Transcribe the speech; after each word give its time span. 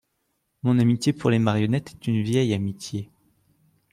Mon 0.63 0.79
amitié 0.79 1.13
pour 1.13 1.29
les 1.29 1.37
marionnettes 1.37 1.91
est 1.91 2.07
une 2.07 2.23
vieille 2.23 2.55
amitié. 2.55 3.11